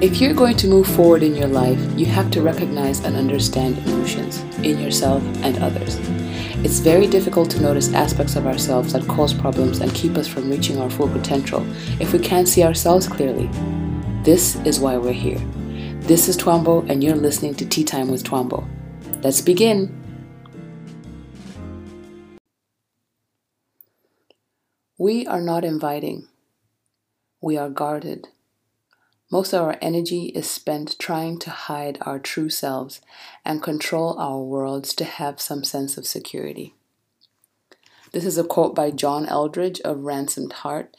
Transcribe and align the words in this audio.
If 0.00 0.20
you're 0.20 0.34
going 0.34 0.56
to 0.56 0.66
move 0.66 0.88
forward 0.88 1.22
in 1.22 1.36
your 1.36 1.46
life, 1.46 1.78
you 1.96 2.04
have 2.06 2.30
to 2.32 2.42
recognize 2.42 3.00
and 3.00 3.16
understand 3.16 3.78
emotions 3.78 4.40
in 4.64 4.80
yourself 4.80 5.22
and 5.42 5.56
others. 5.58 5.98
It's 6.64 6.80
very 6.80 7.06
difficult 7.06 7.48
to 7.50 7.62
notice 7.62 7.94
aspects 7.94 8.34
of 8.34 8.46
ourselves 8.46 8.92
that 8.92 9.06
cause 9.06 9.32
problems 9.32 9.78
and 9.78 9.94
keep 9.94 10.16
us 10.16 10.26
from 10.26 10.50
reaching 10.50 10.78
our 10.80 10.90
full 10.90 11.08
potential 11.08 11.64
if 12.00 12.12
we 12.12 12.18
can't 12.18 12.48
see 12.48 12.64
ourselves 12.64 13.06
clearly. 13.06 13.48
This 14.24 14.56
is 14.66 14.80
why 14.80 14.96
we're 14.96 15.12
here. 15.12 15.38
This 16.00 16.28
is 16.28 16.36
Twambo, 16.36 16.90
and 16.90 17.02
you're 17.02 17.14
listening 17.14 17.54
to 17.54 17.64
Tea 17.64 17.84
Time 17.84 18.10
with 18.10 18.24
Twambo. 18.24 18.66
Let's 19.22 19.40
begin. 19.40 20.02
We 24.98 25.26
are 25.28 25.40
not 25.40 25.64
inviting, 25.64 26.28
we 27.40 27.56
are 27.56 27.70
guarded. 27.70 28.28
Most 29.34 29.52
of 29.52 29.62
our 29.62 29.76
energy 29.82 30.26
is 30.26 30.48
spent 30.48 30.96
trying 30.96 31.40
to 31.40 31.50
hide 31.50 31.98
our 32.02 32.20
true 32.20 32.48
selves 32.48 33.00
and 33.44 33.60
control 33.60 34.16
our 34.16 34.38
worlds 34.38 34.94
to 34.94 35.04
have 35.04 35.40
some 35.40 35.64
sense 35.64 35.98
of 35.98 36.06
security. 36.06 36.76
This 38.12 38.24
is 38.24 38.38
a 38.38 38.44
quote 38.44 38.76
by 38.76 38.92
John 38.92 39.26
Eldredge 39.26 39.80
of 39.80 40.04
Ransomed 40.04 40.52
Heart, 40.52 40.96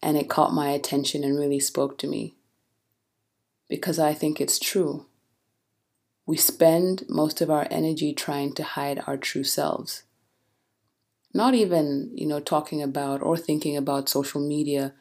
and 0.00 0.16
it 0.16 0.30
caught 0.30 0.54
my 0.54 0.70
attention 0.70 1.24
and 1.24 1.38
really 1.38 1.60
spoke 1.60 1.98
to 1.98 2.06
me 2.06 2.36
because 3.68 3.98
I 3.98 4.14
think 4.14 4.40
it's 4.40 4.58
true. 4.58 5.04
We 6.24 6.38
spend 6.38 7.04
most 7.06 7.42
of 7.42 7.50
our 7.50 7.66
energy 7.70 8.14
trying 8.14 8.54
to 8.54 8.62
hide 8.62 9.02
our 9.06 9.18
true 9.18 9.44
selves. 9.44 10.04
Not 11.34 11.52
even, 11.52 12.12
you 12.14 12.26
know, 12.26 12.40
talking 12.40 12.82
about 12.82 13.20
or 13.20 13.36
thinking 13.36 13.76
about 13.76 14.08
social 14.08 14.40
media 14.40 14.94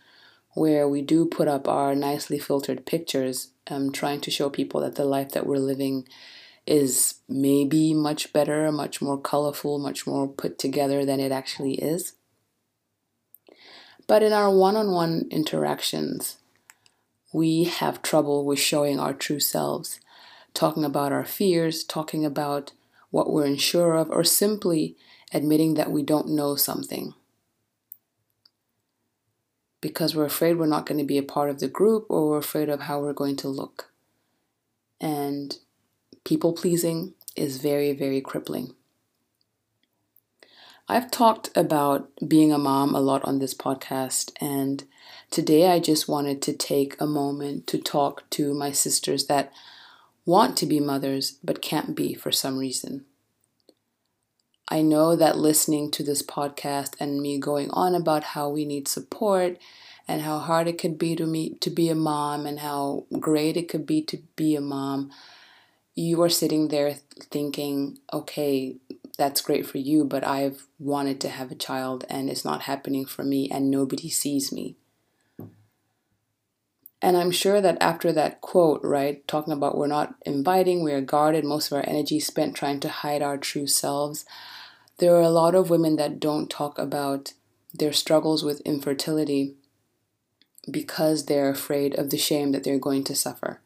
where 0.53 0.87
we 0.87 1.01
do 1.01 1.25
put 1.25 1.47
up 1.47 1.67
our 1.67 1.95
nicely 1.95 2.39
filtered 2.39 2.85
pictures, 2.85 3.49
um, 3.67 3.91
trying 3.91 4.21
to 4.21 4.31
show 4.31 4.49
people 4.49 4.81
that 4.81 4.95
the 4.95 5.05
life 5.05 5.31
that 5.31 5.45
we're 5.45 5.57
living 5.57 6.07
is 6.65 7.15
maybe 7.27 7.93
much 7.93 8.31
better, 8.31 8.71
much 8.71 9.01
more 9.01 9.19
colorful, 9.19 9.79
much 9.79 10.07
more 10.07 10.27
put 10.27 10.57
together 10.57 11.05
than 11.05 11.19
it 11.19 11.31
actually 11.31 11.73
is. 11.75 12.13
But 14.07 14.23
in 14.23 14.33
our 14.33 14.51
one 14.51 14.75
on 14.75 14.91
one 14.91 15.27
interactions, 15.31 16.37
we 17.33 17.63
have 17.63 18.01
trouble 18.01 18.45
with 18.45 18.59
showing 18.59 18.99
our 18.99 19.13
true 19.13 19.39
selves, 19.39 19.99
talking 20.53 20.85
about 20.85 21.11
our 21.11 21.25
fears, 21.25 21.83
talking 21.83 22.23
about 22.23 22.73
what 23.09 23.31
we're 23.31 23.45
unsure 23.45 23.95
of, 23.95 24.09
or 24.11 24.23
simply 24.23 24.95
admitting 25.33 25.73
that 25.73 25.91
we 25.91 26.03
don't 26.03 26.29
know 26.29 26.55
something 26.55 27.13
because 29.83 30.15
we're 30.15 30.23
afraid 30.23 30.57
we're 30.57 30.65
not 30.65 30.85
going 30.85 30.97
to 30.97 31.03
be 31.03 31.17
a 31.17 31.23
part 31.23 31.49
of 31.49 31.59
the 31.59 31.67
group 31.67 32.05
or 32.07 32.29
we're 32.29 32.37
afraid 32.37 32.69
of 32.69 32.79
how 32.79 33.01
we're 33.01 33.11
going 33.11 33.35
to 33.35 33.49
look. 33.49 33.91
And 35.01 35.57
people 36.23 36.53
pleasing 36.53 37.15
is 37.35 37.57
very, 37.57 37.91
very 37.91 38.21
crippling. 38.21 38.75
I've 40.87 41.11
talked 41.11 41.49
about 41.53 42.09
being 42.25 42.53
a 42.53 42.57
mom 42.57 42.95
a 42.95 43.01
lot 43.01 43.25
on 43.25 43.39
this 43.39 43.53
podcast, 43.53 44.31
and 44.39 44.85
today 45.29 45.69
I 45.69 45.79
just 45.79 46.07
wanted 46.07 46.41
to 46.43 46.53
take 46.53 46.95
a 46.99 47.05
moment 47.05 47.67
to 47.67 47.77
talk 47.77 48.29
to 48.31 48.53
my 48.53 48.71
sisters 48.71 49.27
that 49.27 49.51
want 50.25 50.55
to 50.57 50.65
be 50.65 50.79
mothers 50.79 51.39
but 51.43 51.61
can't 51.61 51.93
be 51.93 52.13
for 52.13 52.31
some 52.31 52.57
reason. 52.57 53.03
I 54.69 54.81
know 54.81 55.15
that 55.15 55.37
listening 55.37 55.91
to 55.91 56.03
this 56.03 56.21
podcast 56.21 56.95
and 56.99 57.21
me 57.21 57.37
going 57.37 57.69
on 57.71 57.95
about 57.95 58.23
how 58.23 58.49
we 58.49 58.65
need 58.65 58.87
support 58.87 59.57
and 60.07 60.21
how 60.21 60.39
hard 60.39 60.67
it 60.67 60.77
could 60.77 60.97
be 60.97 61.15
to 61.15 61.25
me 61.25 61.55
to 61.61 61.69
be 61.69 61.89
a 61.89 61.95
mom 61.95 62.45
and 62.45 62.59
how 62.59 63.05
great 63.19 63.57
it 63.57 63.69
could 63.69 63.85
be 63.85 64.01
to 64.03 64.17
be 64.35 64.55
a 64.55 64.61
mom, 64.61 65.11
you 65.95 66.21
are 66.21 66.29
sitting 66.29 66.69
there 66.69 66.95
thinking, 67.29 67.99
okay, 68.11 68.77
that's 69.17 69.41
great 69.41 69.65
for 69.65 69.77
you, 69.77 70.03
but 70.03 70.25
I've 70.25 70.65
wanted 70.79 71.21
to 71.21 71.29
have 71.29 71.51
a 71.51 71.55
child 71.55 72.05
and 72.09 72.29
it's 72.29 72.45
not 72.45 72.63
happening 72.63 73.05
for 73.05 73.23
me 73.23 73.49
and 73.51 73.69
nobody 73.69 74.09
sees 74.09 74.51
me. 74.51 74.75
And 77.01 77.17
I'm 77.17 77.31
sure 77.31 77.59
that 77.59 77.77
after 77.81 78.13
that 78.13 78.39
quote, 78.39 78.81
right, 78.81 79.27
talking 79.27 79.51
about 79.51 79.77
we're 79.77 79.87
not 79.87 80.15
inviting, 80.25 80.83
we 80.83 80.93
are 80.93 81.01
guarded, 81.01 81.43
most 81.43 81.69
of 81.69 81.75
our 81.75 81.83
energy 81.85 82.17
spent 82.21 82.55
trying 82.55 82.79
to 82.79 82.87
hide 82.87 83.21
our 83.21 83.37
true 83.37 83.67
selves, 83.67 84.25
there 84.99 85.15
are 85.15 85.21
a 85.21 85.29
lot 85.29 85.55
of 85.55 85.69
women 85.69 85.95
that 85.97 86.19
don't 86.19 86.49
talk 86.49 86.77
about 86.77 87.33
their 87.73 87.93
struggles 87.93 88.43
with 88.43 88.61
infertility 88.61 89.55
because 90.69 91.25
they're 91.25 91.49
afraid 91.49 91.95
of 91.95 92.09
the 92.09 92.17
shame 92.17 92.51
that 92.51 92.63
they're 92.63 92.79
going 92.79 93.03
to 93.03 93.15
suffer. 93.15 93.59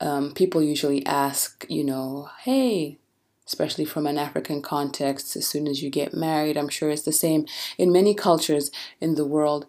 Um, 0.00 0.32
people 0.32 0.62
usually 0.62 1.04
ask, 1.06 1.64
you 1.68 1.84
know, 1.84 2.28
hey, 2.42 2.98
especially 3.46 3.84
from 3.84 4.06
an 4.06 4.18
African 4.18 4.62
context, 4.62 5.36
as 5.36 5.46
soon 5.46 5.68
as 5.68 5.82
you 5.82 5.90
get 5.90 6.14
married, 6.14 6.56
I'm 6.56 6.68
sure 6.68 6.90
it's 6.90 7.02
the 7.02 7.12
same 7.12 7.46
in 7.78 7.92
many 7.92 8.14
cultures 8.14 8.70
in 9.00 9.14
the 9.14 9.26
world. 9.26 9.66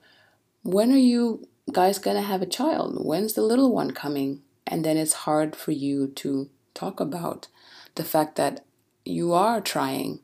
When 0.64 0.92
are 0.92 0.98
you 0.98 1.48
guys 1.72 2.00
going 2.00 2.16
to 2.16 2.24
have 2.24 2.42
a 2.42 2.48
child? 2.48 3.06
When's 3.06 3.34
the 3.34 3.42
little 3.44 3.72
one 3.72 3.92
coming? 3.92 4.42
And 4.66 4.84
then 4.84 4.98
it's 4.98 5.14
hard 5.14 5.56
for 5.56 5.72
you 5.72 6.08
to 6.08 6.50
talk 6.74 7.00
about 7.00 7.48
the 7.96 8.04
fact 8.04 8.36
that 8.36 8.66
you 9.06 9.34
are 9.34 9.62
trying 9.62 10.20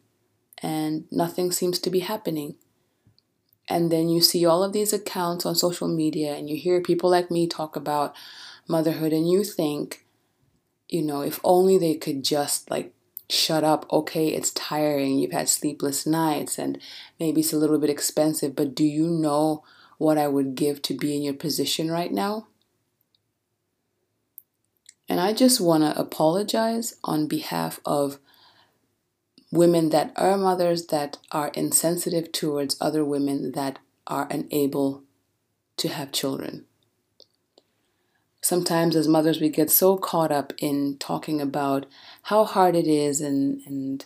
and 0.62 1.06
nothing 1.12 1.52
seems 1.52 1.80
to 1.80 1.90
be 1.90 2.00
happening. 2.00 2.56
And 3.69 3.92
then 3.92 4.09
you 4.09 4.22
see 4.22 4.46
all 4.46 4.64
of 4.64 4.74
these 4.74 4.92
accounts 4.92 5.46
on 5.46 5.56
social 5.56 5.88
media 5.88 6.34
and 6.34 6.50
you 6.50 6.58
hear 6.58 6.81
people 6.81 7.09
like 7.09 7.31
me 7.31 7.47
talk 7.47 7.75
about 7.75 8.16
motherhood 8.68 9.14
and 9.14 9.30
you 9.30 9.44
think, 9.44 10.06
you 10.90 11.02
know, 11.02 11.22
if 11.22 11.40
only 11.44 11.78
they 11.78 11.96
could 11.96 12.24
just 12.24 12.69
like 12.69 12.94
shut 13.30 13.64
up. 13.64 13.86
Okay, 13.92 14.28
it's 14.30 14.52
tiring. 14.52 15.19
You've 15.19 15.31
had 15.31 15.48
sleepless 15.48 16.06
nights 16.06 16.58
and 16.58 16.80
maybe 17.19 17.42
it's 17.42 17.53
a 17.53 17.58
little 17.58 17.80
bit 17.80 17.90
expensive, 17.90 18.56
but 18.56 18.75
do 18.75 18.84
you 18.84 19.08
know 19.08 19.63
what 20.02 20.18
I 20.18 20.28
would 20.28 20.56
give 20.56 20.81
to 20.84 20.96
be 20.96 21.16
in 21.16 21.22
your 21.22 21.36
position 21.36 21.92
right 21.92 22.12
now. 22.12 22.48
And 25.08 25.19
I 25.19 25.31
just 25.31 25.62
want 25.62 25.84
to 25.84 26.00
apologize 26.00 26.96
on 27.03 27.28
behalf 27.28 27.80
of 27.86 28.18
women 29.51 29.89
that 29.89 30.13
are 30.16 30.38
mothers 30.38 30.88
that 30.88 31.17
are 31.31 31.50
insensitive 31.50 32.31
towards 32.31 32.78
other 32.79 33.03
women 33.03 33.51
that 33.51 33.79
are 34.07 34.28
unable 34.31 35.03
to 35.78 35.89
have 35.89 36.12
children. 36.12 36.66
Sometimes, 38.41 38.95
as 38.95 39.07
mothers, 39.07 39.39
we 39.39 39.50
get 39.50 39.69
so 39.69 39.97
caught 39.97 40.31
up 40.31 40.51
in 40.57 40.97
talking 40.97 41.39
about 41.39 41.85
how 42.23 42.44
hard 42.44 42.75
it 42.75 42.88
is 42.88 43.22
and, 43.22 43.62
and 43.67 44.06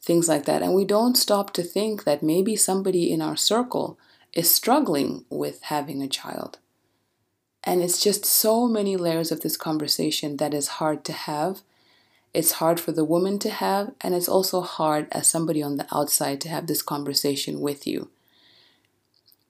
things 0.00 0.28
like 0.28 0.46
that, 0.46 0.62
and 0.62 0.74
we 0.74 0.84
don't 0.84 1.16
stop 1.16 1.52
to 1.52 1.62
think 1.62 2.04
that 2.04 2.22
maybe 2.22 2.56
somebody 2.56 3.12
in 3.12 3.22
our 3.22 3.36
circle 3.36 3.98
is 4.32 4.50
struggling 4.50 5.24
with 5.30 5.62
having 5.64 6.02
a 6.02 6.08
child. 6.08 6.58
And 7.62 7.82
it's 7.82 8.02
just 8.02 8.24
so 8.24 8.66
many 8.66 8.96
layers 8.96 9.30
of 9.30 9.42
this 9.42 9.56
conversation 9.56 10.38
that 10.38 10.54
is 10.54 10.68
hard 10.68 11.04
to 11.04 11.12
have. 11.12 11.60
It's 12.38 12.52
hard 12.62 12.78
for 12.78 12.92
the 12.92 13.04
woman 13.04 13.40
to 13.40 13.50
have, 13.50 13.94
and 14.00 14.14
it's 14.14 14.28
also 14.28 14.60
hard 14.60 15.08
as 15.10 15.26
somebody 15.26 15.60
on 15.60 15.76
the 15.76 15.88
outside 15.92 16.40
to 16.42 16.48
have 16.48 16.68
this 16.68 16.82
conversation 16.82 17.58
with 17.58 17.84
you. 17.84 18.12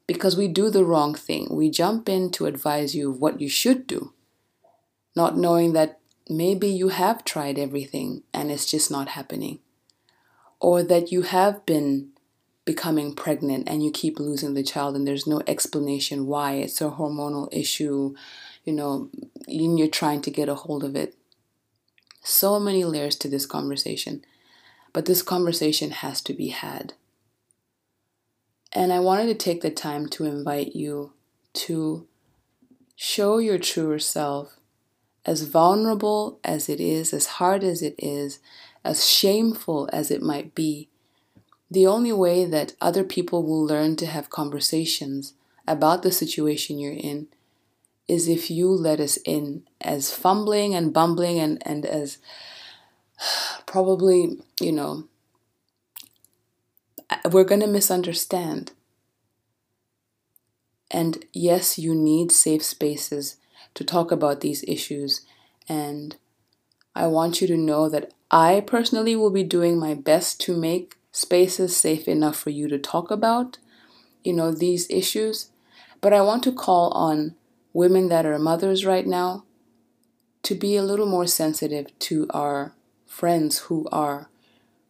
Because 0.07 0.39
we 0.39 0.49
do 0.49 0.71
the 0.71 0.87
wrong 0.87 1.15
thing. 1.15 1.49
We 1.51 1.69
jump 1.69 2.09
in 2.09 2.31
to 2.31 2.47
advise 2.47 2.95
you 2.95 3.11
of 3.11 3.21
what 3.21 3.43
you 3.43 3.49
should 3.51 3.87
do, 3.87 4.15
not 5.15 5.37
knowing 5.37 5.75
that 5.75 6.01
maybe 6.31 6.69
you 6.69 6.89
have 6.89 7.27
tried 7.27 7.59
everything 7.59 8.23
and 8.33 8.51
it's 8.51 8.65
just 8.65 8.91
not 8.91 9.09
happening. 9.09 9.59
Or 10.59 10.83
that 10.83 11.13
you 11.13 11.21
have 11.21 11.67
been 11.67 12.13
becoming 12.65 13.15
pregnant 13.15 13.69
and 13.69 13.85
you 13.85 13.91
keep 13.91 14.19
losing 14.19 14.55
the 14.55 14.63
child 14.63 14.97
and 14.97 15.07
there's 15.07 15.27
no 15.27 15.43
explanation 15.47 16.27
why 16.27 16.53
it's 16.53 16.81
a 16.81 16.93
hormonal 16.93 17.49
issue 17.51 18.15
you 18.65 18.73
know 18.75 19.09
and 19.47 19.79
you're 19.79 19.89
trying 19.89 20.21
to 20.21 20.31
get 20.31 20.51
a 20.51 20.55
hold 20.55 20.85
of 20.85 20.95
it 20.95 21.18
so 22.29 22.61
many 22.61 22.85
layers 22.85 23.17
to 23.17 23.29
this 23.29 23.47
conversation 23.47 24.25
but 24.93 25.07
this 25.07 25.23
conversation 25.23 25.91
has 25.91 26.21
to 26.23 26.35
be 26.35 26.49
had. 26.49 26.95
And 28.73 28.93
i 28.93 29.01
wanted 29.01 29.27
to 29.27 29.35
take 29.35 29.63
the 29.63 29.71
time 29.71 30.09
to 30.11 30.25
invite 30.25 30.75
you 30.75 31.13
to 31.55 32.07
show 32.95 33.39
your 33.39 33.59
truer 33.59 33.99
self 33.99 34.59
as 35.25 35.43
vulnerable 35.43 36.39
as 36.45 36.69
it 36.69 36.81
is 36.81 37.13
as 37.13 37.27
hard 37.39 37.65
as 37.65 37.83
it 37.83 37.95
is 37.99 38.39
as 38.85 39.07
shameful 39.07 39.89
as 39.93 40.11
it 40.11 40.23
might 40.23 40.55
be. 40.55 40.89
The 41.71 41.87
only 41.87 42.13
way 42.13 42.45
that 42.45 42.75
other 42.81 43.05
people 43.05 43.43
will 43.43 43.65
learn 43.65 43.97
to 43.97 44.07
have 44.07 44.31
conversations 44.31 45.35
about 45.67 46.03
the 46.03 46.13
situation 46.13 46.79
you're 46.79 46.93
in 46.93 47.29
is 48.09 48.27
if 48.27 48.51
you 48.51 48.71
let 48.71 49.01
us 49.01 49.19
in 49.25 49.63
as 49.81 50.13
fumbling 50.13 50.75
and 50.75 50.93
bumbling 50.93 51.39
and, 51.39 51.63
and 51.67 51.85
as 51.85 52.19
probably, 53.67 54.39
you 54.61 54.73
know, 54.73 55.05
we're 57.31 57.45
going 57.45 57.61
to 57.61 57.67
misunderstand. 57.67 58.73
And 60.91 61.25
yes, 61.33 61.79
you 61.79 61.95
need 61.95 62.33
safe 62.33 62.65
spaces 62.65 63.37
to 63.75 63.85
talk 63.85 64.11
about 64.11 64.41
these 64.41 64.65
issues. 64.67 65.23
And 65.69 66.17
I 66.95 67.07
want 67.07 67.41
you 67.41 67.47
to 67.49 67.57
know 67.57 67.89
that 67.91 68.13
I 68.31 68.61
personally 68.67 69.15
will 69.15 69.31
be 69.31 69.45
doing 69.45 69.79
my 69.79 69.95
best 69.95 70.41
to 70.43 70.57
make 70.57 70.97
spaces 71.13 71.77
safe 71.77 72.09
enough 72.09 72.37
for 72.37 72.51
you 72.51 72.69
to 72.69 72.79
talk 72.79 73.11
about, 73.11 73.59
you 74.25 74.33
know, 74.33 74.51
these 74.51 74.89
issues. 74.91 75.51
But 76.01 76.13
I 76.13 76.23
want 76.23 76.43
to 76.45 76.53
call 76.53 76.91
on 76.93 77.35
women 77.79 78.09
that 78.09 78.27
are 78.27 78.41
mothers 78.41 78.85
right 78.85 79.07
now 79.07 79.45
to 80.43 80.53
be 80.57 80.75
a 80.75 80.83
little 80.83 81.07
more 81.07 81.29
sensitive 81.29 81.97
to 82.01 82.27
our 82.31 82.73
friends 83.07 83.59
who 83.61 83.87
are 83.93 84.29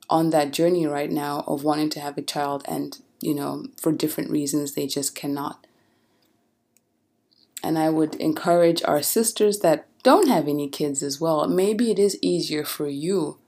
on 0.08 0.30
that 0.30 0.54
journey 0.54 0.86
right 0.86 1.10
now 1.10 1.44
of 1.46 1.62
wanting 1.62 1.90
to 1.90 2.00
have 2.00 2.16
a 2.16 2.22
child 2.22 2.64
and, 2.66 3.02
you 3.20 3.34
know, 3.34 3.66
for 3.76 3.92
different 3.92 4.30
reasons 4.30 4.72
they 4.72 4.86
just 4.86 5.14
cannot. 5.14 5.66
And 7.62 7.78
I 7.78 7.90
would 7.90 8.14
encourage 8.14 8.82
our 8.84 9.02
sisters 9.02 9.58
that 9.58 9.86
don't 10.02 10.28
have 10.28 10.48
any 10.48 10.66
kids 10.66 11.02
as 11.02 11.20
well. 11.20 11.46
Maybe 11.46 11.90
it 11.90 11.98
is 11.98 12.16
easier 12.22 12.64
for 12.64 12.88
you 12.88 13.38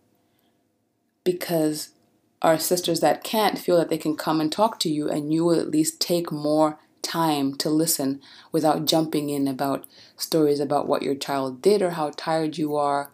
because 1.24 1.94
our 2.42 2.58
sisters 2.58 3.00
that 3.00 3.24
can't 3.24 3.58
feel 3.58 3.78
that 3.78 3.88
they 3.88 3.96
can 3.96 4.16
come 4.16 4.38
and 4.38 4.52
talk 4.52 4.78
to 4.80 4.90
you 4.90 5.08
and 5.08 5.32
you 5.32 5.46
will 5.46 5.58
at 5.58 5.70
least 5.70 5.98
take 5.98 6.30
more 6.30 6.78
time 7.02 7.54
to 7.56 7.70
listen 7.70 8.20
without 8.52 8.86
jumping 8.86 9.30
in 9.30 9.48
about 9.48 9.84
stories 10.16 10.60
about 10.60 10.86
what 10.86 11.02
your 11.02 11.14
child 11.14 11.62
did 11.62 11.82
or 11.82 11.90
how 11.90 12.10
tired 12.16 12.58
you 12.58 12.76
are, 12.76 13.10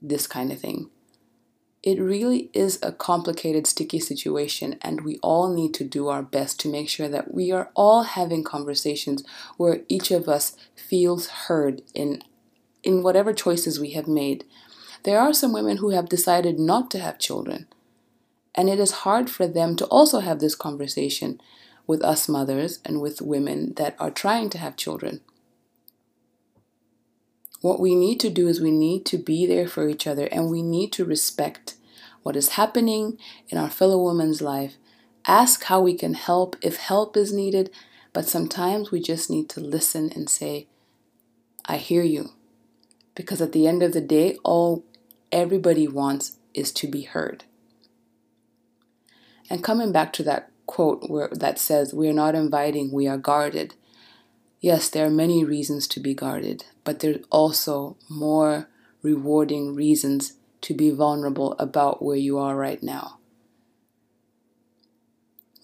this 0.00 0.26
kind 0.26 0.50
of 0.50 0.60
thing. 0.60 0.90
It 1.82 2.00
really 2.00 2.48
is 2.52 2.78
a 2.80 2.92
complicated, 2.92 3.66
sticky 3.66 3.98
situation, 3.98 4.78
and 4.82 5.00
we 5.00 5.18
all 5.20 5.52
need 5.52 5.74
to 5.74 5.84
do 5.84 6.08
our 6.08 6.22
best 6.22 6.60
to 6.60 6.70
make 6.70 6.88
sure 6.88 7.08
that 7.08 7.34
we 7.34 7.50
are 7.50 7.70
all 7.74 8.04
having 8.04 8.44
conversations 8.44 9.24
where 9.56 9.80
each 9.88 10.12
of 10.12 10.28
us 10.28 10.56
feels 10.76 11.26
heard 11.26 11.82
in, 11.92 12.22
in 12.84 13.02
whatever 13.02 13.32
choices 13.32 13.80
we 13.80 13.90
have 13.92 14.06
made. 14.06 14.44
There 15.02 15.18
are 15.18 15.32
some 15.32 15.52
women 15.52 15.78
who 15.78 15.90
have 15.90 16.08
decided 16.08 16.60
not 16.60 16.88
to 16.92 17.00
have 17.00 17.18
children, 17.18 17.66
and 18.54 18.68
it 18.68 18.78
is 18.78 19.02
hard 19.02 19.28
for 19.28 19.48
them 19.48 19.74
to 19.76 19.86
also 19.86 20.20
have 20.20 20.38
this 20.38 20.54
conversation 20.54 21.40
with 21.86 22.02
us 22.02 22.28
mothers 22.28 22.80
and 22.84 23.00
with 23.00 23.20
women 23.20 23.74
that 23.74 23.96
are 23.98 24.10
trying 24.10 24.50
to 24.50 24.58
have 24.58 24.76
children. 24.76 25.20
What 27.60 27.80
we 27.80 27.94
need 27.94 28.18
to 28.20 28.30
do 28.30 28.48
is 28.48 28.60
we 28.60 28.72
need 28.72 29.06
to 29.06 29.18
be 29.18 29.46
there 29.46 29.68
for 29.68 29.88
each 29.88 30.06
other 30.06 30.26
and 30.26 30.50
we 30.50 30.62
need 30.62 30.92
to 30.94 31.04
respect 31.04 31.76
what 32.22 32.36
is 32.36 32.50
happening 32.50 33.18
in 33.48 33.58
our 33.58 33.70
fellow 33.70 33.98
woman's 33.98 34.42
life. 34.42 34.74
Ask 35.26 35.64
how 35.64 35.80
we 35.80 35.94
can 35.94 36.14
help 36.14 36.56
if 36.60 36.76
help 36.76 37.16
is 37.16 37.32
needed, 37.32 37.70
but 38.12 38.28
sometimes 38.28 38.90
we 38.90 39.00
just 39.00 39.30
need 39.30 39.48
to 39.50 39.60
listen 39.60 40.10
and 40.14 40.28
say, 40.28 40.66
I 41.64 41.76
hear 41.76 42.02
you. 42.02 42.30
Because 43.14 43.40
at 43.40 43.52
the 43.52 43.68
end 43.68 43.82
of 43.82 43.92
the 43.92 44.00
day, 44.00 44.36
all 44.42 44.84
everybody 45.30 45.86
wants 45.86 46.38
is 46.54 46.72
to 46.72 46.88
be 46.88 47.02
heard. 47.02 47.44
And 49.48 49.62
coming 49.62 49.92
back 49.92 50.12
to 50.14 50.22
that 50.24 50.50
quote 50.66 51.08
where 51.08 51.28
that 51.32 51.58
says, 51.58 51.94
We 51.94 52.08
are 52.08 52.14
not 52.14 52.34
inviting, 52.34 52.92
we 52.92 53.06
are 53.06 53.18
guarded. 53.18 53.74
Yes, 54.60 54.88
there 54.88 55.06
are 55.06 55.10
many 55.10 55.44
reasons 55.44 55.88
to 55.88 56.00
be 56.00 56.14
guarded, 56.14 56.64
but 56.84 57.00
there's 57.00 57.24
also 57.30 57.96
more 58.08 58.68
rewarding 59.02 59.74
reasons 59.74 60.34
to 60.60 60.74
be 60.74 60.90
vulnerable 60.90 61.54
about 61.58 62.02
where 62.02 62.16
you 62.16 62.38
are 62.38 62.56
right 62.56 62.82
now. 62.82 63.18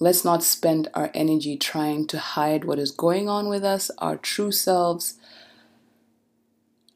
Let's 0.00 0.25
not 0.25 0.43
spend 0.45 0.89
our 0.95 1.11
energy 1.15 1.56
trying 1.56 2.06
to 2.09 2.19
hide 2.19 2.65
what 2.65 2.79
is 2.79 2.91
going 2.91 3.29
on 3.29 3.49
with 3.49 3.65
us, 3.65 3.91
our 3.99 4.17
true 4.17 4.53
selves. 4.53 5.15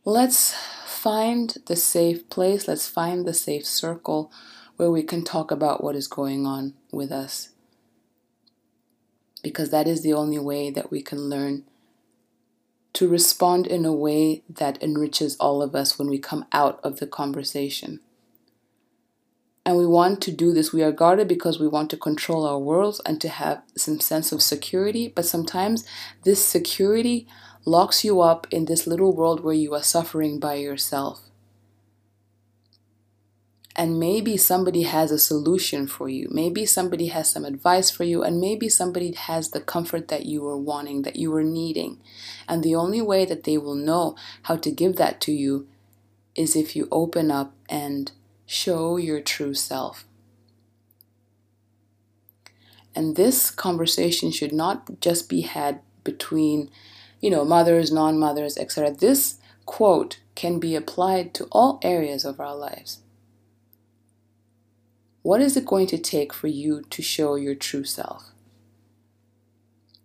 Let's 0.04 0.54
find 0.86 1.56
the 1.66 1.76
safe 1.76 2.28
place, 2.30 2.68
let's 2.68 2.88
find 2.88 3.26
the 3.26 3.34
safe 3.34 3.66
circle 3.66 4.30
where 4.76 4.90
we 4.90 5.02
can 5.02 5.24
talk 5.24 5.50
about 5.50 5.82
what 5.82 5.96
is 5.96 6.06
going 6.06 6.46
on 6.46 6.74
with 6.92 7.10
us. 7.10 7.51
Because 9.42 9.70
that 9.70 9.88
is 9.88 10.02
the 10.02 10.12
only 10.12 10.38
way 10.38 10.70
that 10.70 10.90
we 10.90 11.02
can 11.02 11.28
learn 11.28 11.64
to 12.94 13.08
respond 13.08 13.66
in 13.66 13.84
a 13.84 13.92
way 13.92 14.42
that 14.48 14.82
enriches 14.82 15.36
all 15.36 15.62
of 15.62 15.74
us 15.74 15.98
when 15.98 16.08
we 16.08 16.18
come 16.18 16.44
out 16.52 16.78
of 16.84 17.00
the 17.00 17.06
conversation. 17.06 18.00
And 19.64 19.78
we 19.78 19.86
want 19.86 20.20
to 20.22 20.32
do 20.32 20.52
this. 20.52 20.72
We 20.72 20.82
are 20.82 20.92
guarded 20.92 21.28
because 21.28 21.58
we 21.58 21.68
want 21.68 21.88
to 21.90 21.96
control 21.96 22.46
our 22.46 22.58
worlds 22.58 23.00
and 23.06 23.20
to 23.20 23.28
have 23.28 23.62
some 23.76 24.00
sense 24.00 24.32
of 24.32 24.42
security. 24.42 25.08
But 25.08 25.24
sometimes 25.24 25.84
this 26.24 26.44
security 26.44 27.26
locks 27.64 28.04
you 28.04 28.20
up 28.20 28.46
in 28.50 28.64
this 28.64 28.86
little 28.86 29.14
world 29.14 29.42
where 29.42 29.54
you 29.54 29.72
are 29.74 29.82
suffering 29.82 30.40
by 30.40 30.54
yourself 30.54 31.31
and 33.74 33.98
maybe 33.98 34.36
somebody 34.36 34.82
has 34.82 35.10
a 35.10 35.18
solution 35.18 35.86
for 35.86 36.08
you. 36.08 36.28
Maybe 36.30 36.66
somebody 36.66 37.06
has 37.06 37.30
some 37.30 37.44
advice 37.44 37.90
for 37.90 38.04
you, 38.04 38.22
and 38.22 38.40
maybe 38.40 38.68
somebody 38.68 39.12
has 39.12 39.50
the 39.50 39.60
comfort 39.60 40.08
that 40.08 40.26
you 40.26 40.42
were 40.42 40.58
wanting, 40.58 41.02
that 41.02 41.16
you 41.16 41.30
were 41.30 41.42
needing. 41.42 41.98
And 42.46 42.62
the 42.62 42.74
only 42.74 43.00
way 43.00 43.24
that 43.24 43.44
they 43.44 43.56
will 43.56 43.74
know 43.74 44.14
how 44.42 44.56
to 44.56 44.70
give 44.70 44.96
that 44.96 45.20
to 45.22 45.32
you 45.32 45.66
is 46.34 46.54
if 46.54 46.76
you 46.76 46.88
open 46.90 47.30
up 47.30 47.54
and 47.68 48.12
show 48.46 48.98
your 48.98 49.20
true 49.20 49.54
self. 49.54 50.04
And 52.94 53.16
this 53.16 53.50
conversation 53.50 54.30
should 54.30 54.52
not 54.52 55.00
just 55.00 55.28
be 55.30 55.42
had 55.42 55.80
between, 56.04 56.70
you 57.20 57.30
know, 57.30 57.44
mothers, 57.44 57.90
non 57.90 58.18
mothers, 58.18 58.58
etc. 58.58 58.90
This 58.90 59.38
quote 59.64 60.18
can 60.34 60.58
be 60.58 60.74
applied 60.74 61.32
to 61.34 61.48
all 61.50 61.80
areas 61.82 62.26
of 62.26 62.38
our 62.38 62.54
lives. 62.54 62.98
What 65.22 65.40
is 65.40 65.56
it 65.56 65.66
going 65.66 65.86
to 65.88 65.98
take 65.98 66.32
for 66.32 66.48
you 66.48 66.82
to 66.90 67.02
show 67.02 67.36
your 67.36 67.54
true 67.54 67.84
self? 67.84 68.32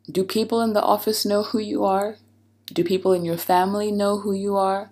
Do 0.10 0.24
people 0.24 0.62
in 0.62 0.74
the 0.74 0.84
office 0.84 1.26
know 1.26 1.44
who 1.44 1.60
you 1.60 1.84
are? 1.84 2.18
Do 2.72 2.84
people 2.84 3.14
in 3.14 3.26
your 3.26 3.38
family 3.38 3.92
know 3.92 4.20
who 4.20 4.32
you 4.32 4.56
are? 4.56 4.92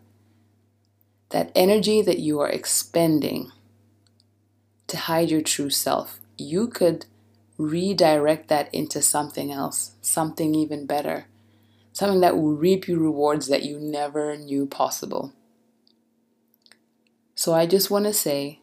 That 1.29 1.51
energy 1.55 2.01
that 2.01 2.19
you 2.19 2.39
are 2.39 2.49
expending 2.49 3.51
to 4.87 4.97
hide 4.97 5.29
your 5.29 5.41
true 5.41 5.69
self, 5.69 6.19
you 6.37 6.67
could 6.67 7.05
redirect 7.57 8.47
that 8.49 8.73
into 8.73 9.01
something 9.01 9.51
else, 9.51 9.91
something 10.01 10.53
even 10.55 10.85
better, 10.85 11.27
something 11.93 12.21
that 12.21 12.35
will 12.35 12.53
reap 12.53 12.87
you 12.87 12.99
rewards 12.99 13.47
that 13.47 13.63
you 13.63 13.79
never 13.79 14.35
knew 14.37 14.65
possible. 14.65 15.33
So 17.35 17.53
I 17.53 17.65
just 17.65 17.91
want 17.91 18.05
to 18.05 18.13
say 18.13 18.59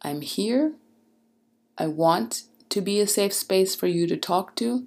I'm 0.00 0.20
here. 0.20 0.74
I 1.76 1.88
want 1.88 2.44
to 2.68 2.80
be 2.80 3.00
a 3.00 3.06
safe 3.06 3.32
space 3.32 3.74
for 3.74 3.86
you 3.86 4.06
to 4.06 4.16
talk 4.16 4.54
to. 4.56 4.86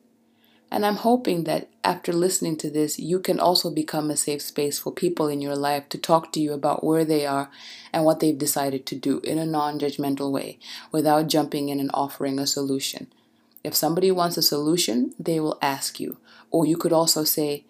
And 0.74 0.86
I'm 0.86 0.96
hoping 0.96 1.44
that 1.44 1.70
after 1.84 2.14
listening 2.14 2.56
to 2.58 2.70
this, 2.70 2.98
you 2.98 3.20
can 3.20 3.42
also 3.42 3.70
become 3.70 4.10
a 4.10 4.16
safe 4.16 4.42
space 4.42 4.80
for 4.80 4.94
people 4.94 5.28
in 5.28 5.42
your 5.42 5.56
life 5.56 5.90
to 5.90 5.98
talk 5.98 6.32
to 6.32 6.40
you 6.40 6.54
about 6.54 6.82
where 6.82 7.04
they 7.04 7.26
are 7.26 7.50
and 7.92 8.06
what 8.06 8.22
they've 8.22 8.38
decided 8.38 8.86
to 8.86 8.96
do 8.96 9.20
in 9.20 9.38
a 9.38 9.46
non 9.46 9.80
judgmental 9.80 10.32
way 10.32 10.60
without 10.92 11.28
jumping 11.28 11.68
in 11.68 11.82
and 11.82 11.92
offering 11.94 12.40
a 12.40 12.48
solution. 12.48 13.12
If 13.66 13.76
somebody 13.76 14.12
wants 14.12 14.38
a 14.38 14.42
solution, 14.42 15.14
they 15.20 15.42
will 15.42 15.60
ask 15.62 16.00
you. 16.00 16.18
Or 16.52 16.66
you 16.66 16.78
could 16.78 16.94
also 16.94 17.26
say, 17.26 17.66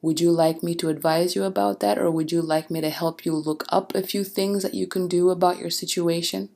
Would 0.00 0.20
you 0.20 0.30
like 0.30 0.62
me 0.62 0.74
to 0.76 0.88
advise 0.88 1.36
you 1.36 1.44
about 1.44 1.80
that? 1.80 1.98
Or 1.98 2.10
would 2.10 2.32
you 2.32 2.40
like 2.40 2.70
me 2.70 2.80
to 2.80 2.90
help 2.90 3.26
you 3.26 3.34
look 3.34 3.66
up 3.68 3.94
a 3.94 4.02
few 4.02 4.24
things 4.24 4.62
that 4.62 4.74
you 4.74 4.86
can 4.86 5.08
do 5.08 5.28
about 5.28 5.58
your 5.58 5.70
situation? 5.70 6.48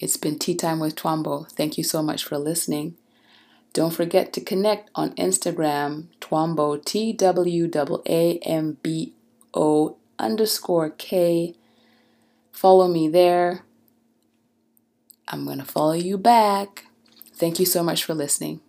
It's 0.00 0.16
been 0.16 0.38
Tea 0.38 0.54
Time 0.54 0.78
with 0.78 0.94
Twambo. 0.94 1.50
Thank 1.52 1.76
you 1.76 1.82
so 1.82 2.02
much 2.02 2.24
for 2.24 2.38
listening. 2.38 2.96
Don't 3.72 3.92
forget 3.92 4.32
to 4.32 4.40
connect 4.40 4.90
on 4.94 5.10
Instagram, 5.16 6.06
Twambo, 6.20 6.84
T 6.84 7.12
W 7.12 7.70
A 8.06 8.38
M 8.38 8.78
B 8.82 9.12
O 9.54 9.96
underscore 10.18 10.90
K. 10.90 11.54
Follow 12.52 12.88
me 12.88 13.08
there. 13.08 13.64
I'm 15.26 15.44
going 15.44 15.58
to 15.58 15.64
follow 15.64 15.92
you 15.92 16.16
back. 16.16 16.86
Thank 17.34 17.58
you 17.58 17.66
so 17.66 17.82
much 17.82 18.04
for 18.04 18.14
listening. 18.14 18.60